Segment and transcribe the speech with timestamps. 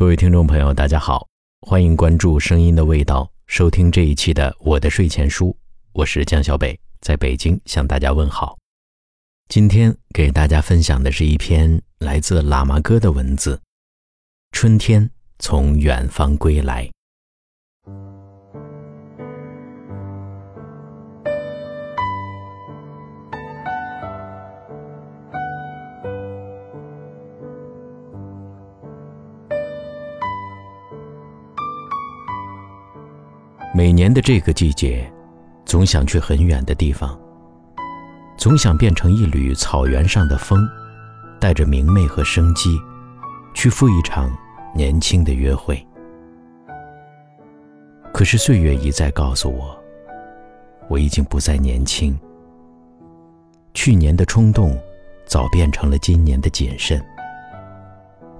[0.00, 1.28] 各位听众朋友，大家好，
[1.60, 5.54] 欢迎关注《声音的味道》，收听这一期的我的睡前书。
[5.92, 8.56] 我是江小北，在北京向大家问好。
[9.50, 13.60] 今天给大家分享的是一篇来自喇嘛哥的文字：
[14.52, 16.90] 春天从远方归来。
[33.90, 35.12] 每年的这个季节，
[35.64, 37.18] 总想去很远的地方，
[38.38, 40.64] 总想变成一缕草原上的风，
[41.40, 42.78] 带着明媚和生机，
[43.52, 44.30] 去赴一场
[44.72, 45.84] 年轻的约会。
[48.12, 49.76] 可是岁月一再告诉我，
[50.88, 52.16] 我已经不再年轻。
[53.74, 54.78] 去年的冲动，
[55.26, 57.00] 早变成了今年的谨慎；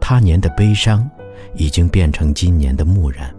[0.00, 1.10] 他年的悲伤，
[1.54, 3.34] 已经变成今年的木然。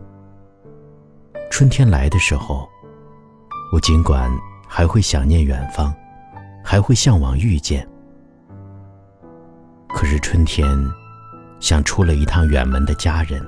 [1.52, 2.67] 春天来的时候，
[3.73, 4.31] 我尽管
[4.67, 5.94] 还会想念远方，
[6.63, 7.88] 还会向往遇见，
[9.89, 10.66] 可是春天
[11.59, 13.45] 像出了一趟远门的家人，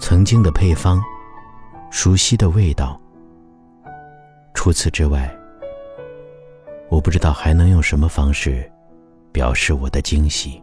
[0.00, 1.02] 曾经的配方，
[1.90, 2.98] 熟悉的味道。
[4.54, 5.36] 除此之外，
[6.88, 8.70] 我不知道还能用什么方式
[9.30, 10.62] 表示我的惊喜。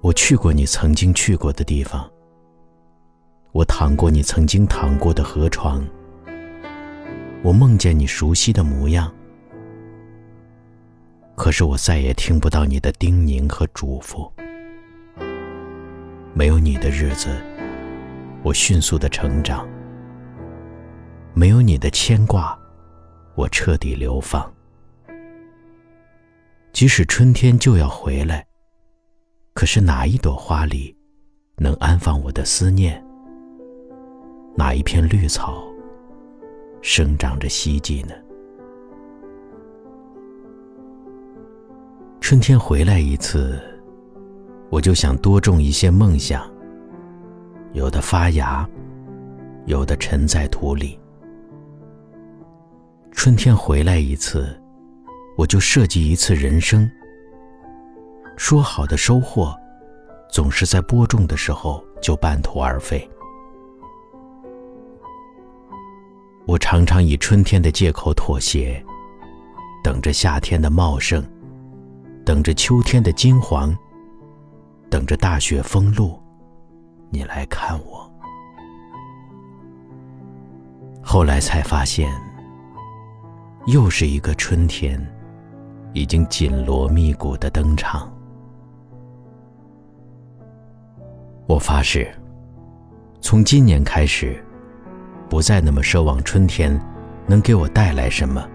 [0.00, 2.08] 我去过你曾经去过的地方。
[3.56, 5.82] 我躺过你曾经躺过的河床，
[7.42, 9.10] 我梦见你熟悉的模样，
[11.34, 14.30] 可是我再也听不到你的叮咛和嘱咐。
[16.34, 17.30] 没有你的日子，
[18.42, 19.66] 我迅速的成长；
[21.32, 22.58] 没有你的牵挂，
[23.36, 24.52] 我彻底流放。
[26.74, 28.46] 即使春天就要回来，
[29.54, 30.94] 可是哪一朵花里
[31.56, 33.02] 能安放我的思念？
[34.58, 35.62] 哪一片绿草
[36.80, 38.14] 生长着希冀呢？
[42.22, 43.60] 春天回来一次，
[44.70, 46.50] 我就想多种一些梦想。
[47.74, 48.66] 有的发芽，
[49.66, 50.98] 有的沉在土里。
[53.12, 54.58] 春天回来一次，
[55.36, 56.90] 我就设计一次人生。
[58.38, 59.54] 说好的收获，
[60.30, 63.06] 总是在播种的时候就半途而废。
[66.46, 68.80] 我常常以春天的借口妥协，
[69.82, 71.20] 等着夏天的茂盛，
[72.24, 73.76] 等着秋天的金黄，
[74.88, 76.22] 等着大雪封路，
[77.10, 78.08] 你来看我。
[81.02, 82.08] 后来才发现，
[83.66, 85.04] 又是一个春天，
[85.94, 88.08] 已经紧锣密鼓的登场。
[91.48, 92.08] 我发誓，
[93.20, 94.40] 从今年开始。
[95.28, 96.80] 不再那么奢望春天
[97.26, 98.46] 能给我带来什么。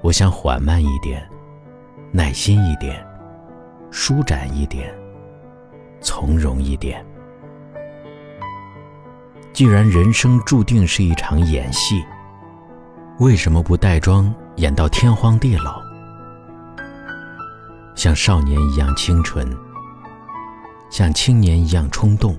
[0.00, 1.26] 我想缓慢一点，
[2.12, 3.04] 耐心一点，
[3.90, 4.94] 舒展一点，
[6.00, 7.04] 从容一点。
[9.52, 12.04] 既然人生注定是一场演戏，
[13.18, 15.80] 为什么不带妆演到天荒地老？
[17.94, 19.48] 像少年一样清纯，
[20.90, 22.36] 像青年一样冲动。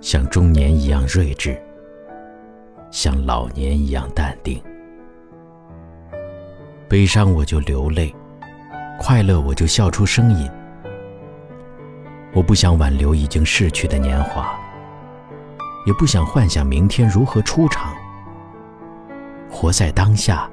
[0.00, 1.60] 像中年一样睿智，
[2.90, 4.60] 像老年一样淡定。
[6.88, 8.14] 悲伤我就流泪，
[8.98, 10.50] 快乐我就笑出声音。
[12.32, 14.58] 我不想挽留已经逝去的年华，
[15.86, 17.94] 也不想幻想明天如何出场。
[19.50, 20.48] 活在当下，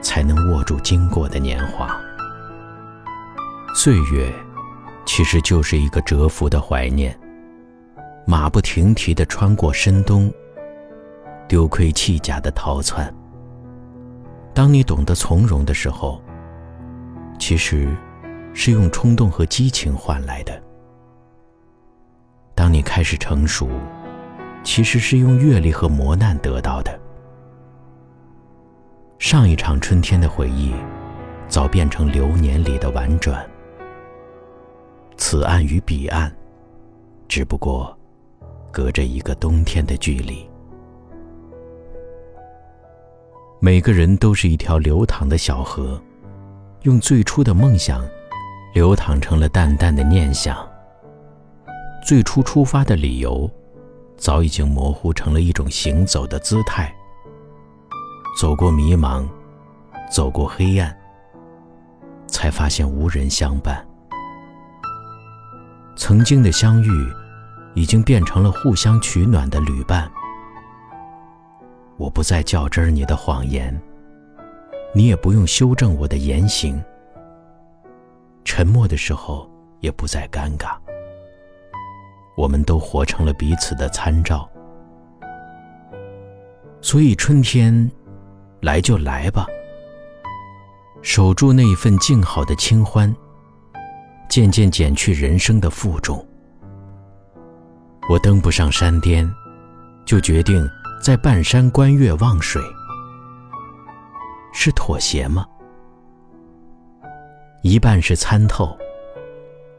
[0.00, 1.94] 才能握住经过的年华。
[3.74, 4.32] 岁月，
[5.04, 7.16] 其实就是一个蛰伏的怀念。
[8.30, 10.30] 马不停蹄地穿过深冬，
[11.48, 13.10] 丢盔弃甲的逃窜。
[14.52, 16.20] 当你懂得从容的时候，
[17.38, 17.88] 其实
[18.52, 20.52] 是用冲动和激情换来的；
[22.54, 23.66] 当你开始成熟，
[24.62, 27.00] 其实是用阅历和磨难得到的。
[29.18, 30.74] 上一场春天的回忆，
[31.48, 33.42] 早变成流年里的婉转。
[35.16, 36.30] 此岸与彼岸，
[37.26, 37.97] 只不过。
[38.70, 40.48] 隔着一个冬天的距离，
[43.60, 46.00] 每个人都是一条流淌的小河，
[46.82, 48.06] 用最初的梦想，
[48.74, 50.56] 流淌成了淡淡的念想。
[52.04, 53.50] 最初出发的理由，
[54.16, 56.94] 早已经模糊成了一种行走的姿态。
[58.38, 59.26] 走过迷茫，
[60.10, 60.96] 走过黑暗，
[62.28, 63.84] 才发现无人相伴。
[65.96, 66.88] 曾经的相遇，
[67.78, 70.10] 已经变成了互相取暖的旅伴。
[71.96, 73.80] 我不再较真儿你的谎言，
[74.92, 76.82] 你也不用修正我的言行。
[78.44, 79.48] 沉默的时候
[79.78, 80.76] 也不再尴尬，
[82.36, 84.50] 我们都活成了彼此的参照。
[86.80, 87.88] 所以春天，
[88.60, 89.46] 来就来吧，
[91.00, 93.14] 守住那一份静好的清欢，
[94.28, 96.26] 渐渐减去人生的负重。
[98.08, 99.30] 我登不上山巅，
[100.04, 100.68] 就决定。
[101.00, 102.60] 在半山观月望水，
[104.52, 105.46] 是妥协吗？
[107.62, 108.76] 一半是参透，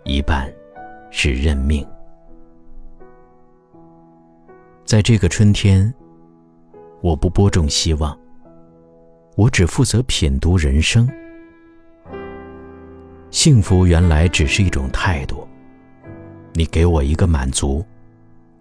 [0.05, 0.49] 一半
[1.11, 1.85] 是认命。
[4.85, 5.93] 在这个春天，
[7.01, 8.17] 我不播种希望，
[9.35, 11.07] 我只负责品读人生。
[13.29, 15.45] 幸福原来只是一种态度，
[16.53, 17.85] 你给我一个满足，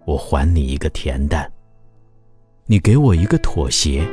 [0.09, 1.51] 我还你一个恬淡。
[2.65, 4.03] 你给我一个妥协，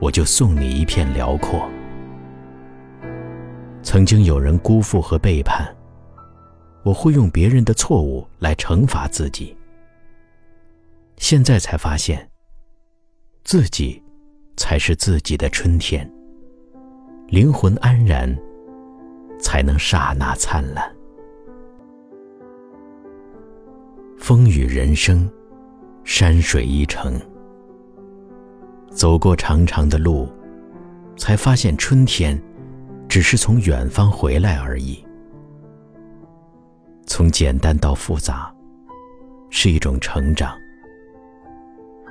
[0.00, 1.68] 我就送你一片辽阔。
[3.82, 5.68] 曾经有人辜负和背叛，
[6.82, 9.54] 我会用别人的错误来惩罚自己。
[11.18, 12.26] 现在才发现，
[13.44, 14.02] 自己
[14.56, 16.10] 才是自己的春天。
[17.28, 18.34] 灵魂安然，
[19.38, 20.90] 才能刹那灿烂。
[24.18, 25.28] 风雨人生，
[26.04, 27.20] 山水一程。
[28.90, 30.28] 走过长长的路，
[31.16, 32.40] 才发现春天
[33.08, 35.04] 只是从远方回来而已。
[37.06, 38.54] 从简单到复杂，
[39.50, 40.56] 是一种成长；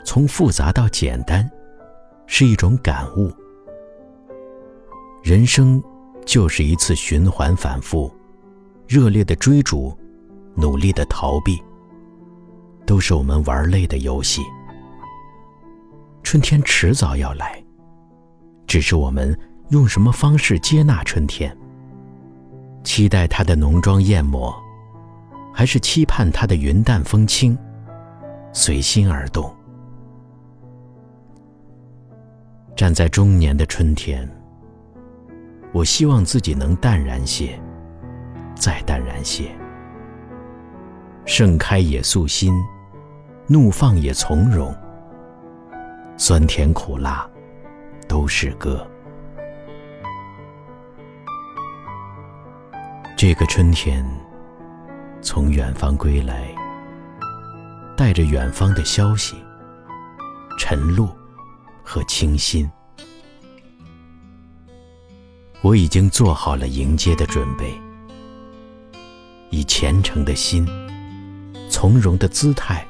[0.04, 1.50] 从复杂到简单，
[2.28, 3.32] 是一种感悟。
[5.24, 5.82] 人生
[6.26, 8.12] 就是一次循环反复，
[8.88, 9.96] 热烈的追逐，
[10.56, 11.62] 努力的逃避，
[12.92, 14.42] 都是我们玩累的游戏。
[16.24, 17.64] 春天迟早要来，
[18.68, 19.34] 只是我们
[19.70, 21.58] 用什么方式接纳春天？
[22.84, 24.54] 期待它的浓妆艳抹，
[25.54, 27.58] 还是期盼它的云淡风轻，
[28.52, 29.50] 随心而动？
[32.76, 34.30] 站在中年的春天，
[35.72, 37.58] 我希望自己能淡然些，
[38.54, 39.50] 再淡然些。
[41.24, 42.54] 盛开也素心，
[43.52, 44.74] 怒放也从容。
[46.16, 47.30] 酸甜苦辣，
[48.08, 48.88] 都是歌。
[53.18, 54.10] 这个春天，
[55.22, 56.48] 从远方归来，
[57.98, 59.36] 带着远方的消息、
[60.58, 61.10] 晨露
[61.84, 62.72] 和清新。
[65.62, 67.78] 我已经做好了迎接的准备，
[69.50, 70.66] 以虔诚的心、
[71.70, 72.88] 从容的姿态、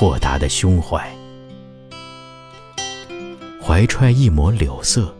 [0.00, 1.14] 豁达的胸怀。
[3.62, 5.14] 怀揣一抹柳色，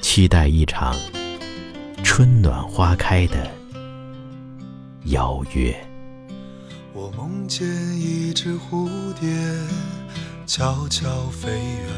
[0.00, 0.96] 期待一场
[2.02, 3.48] 春暖花开的
[5.04, 5.72] 邀约。
[6.92, 7.64] 我梦见
[7.96, 8.90] 一只蝴
[9.20, 9.30] 蝶
[10.44, 11.88] 悄悄飞远，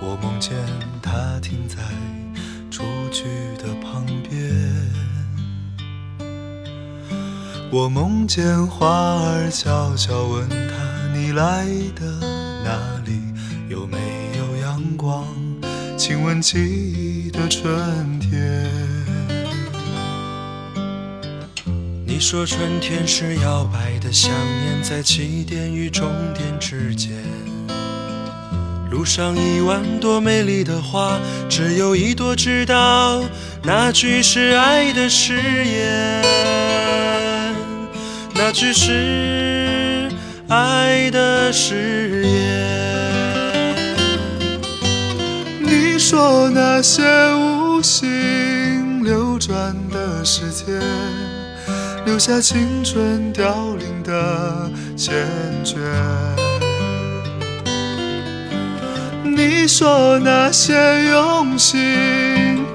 [0.00, 0.56] 我梦见
[1.02, 1.78] 它停在
[7.72, 12.04] 我梦见花儿悄悄问它：你来的
[12.64, 13.20] 哪里？
[13.68, 13.96] 有没
[14.36, 15.24] 有阳光
[15.96, 18.68] 亲吻记忆的春天？
[22.04, 27.12] 你说春天是摇摆的想念，在起点与终点之间。
[28.90, 33.22] 路上一万朵美丽的花，只有一朵知道
[33.62, 36.24] 那句是爱的誓言，
[38.42, 40.08] 那句是
[40.48, 43.76] 爱的誓言。
[45.60, 47.02] 你说那些
[47.34, 50.80] 无心流转的时间，
[52.06, 55.12] 留下青春凋零的缱
[55.62, 55.76] 绻。
[59.22, 60.74] 你说那些
[61.10, 61.78] 用心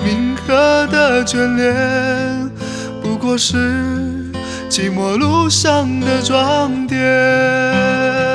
[0.03, 2.51] 铭刻的眷恋，
[3.01, 3.57] 不过是
[4.75, 8.34] 寂寞路上的装点。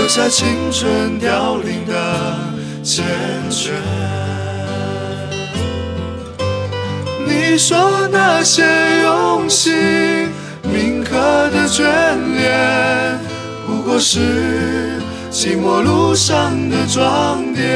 [0.00, 2.34] 留下青春凋零的
[2.82, 3.02] 缱
[3.50, 3.68] 绻。
[7.28, 8.64] 你说那些
[9.02, 10.30] 用心
[10.62, 11.84] 铭刻的眷
[12.34, 13.18] 恋，
[13.66, 14.98] 不过是
[15.30, 17.68] 寂寞路上的装点。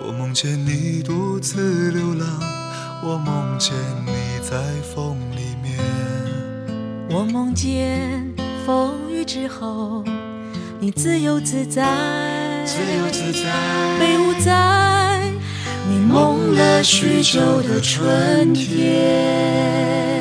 [0.00, 2.26] 我梦见你独自流浪，
[3.04, 3.74] 我梦见
[4.06, 4.56] 你在
[4.94, 5.76] 风里面。
[7.10, 8.24] 我梦见
[8.68, 10.04] 风雨之后，
[10.78, 11.82] 你自由自在，
[12.66, 13.32] 自由自
[14.44, 15.22] 在
[15.88, 20.17] 你梦了许久的春天。